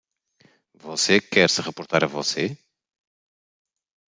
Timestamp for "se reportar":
1.47-2.03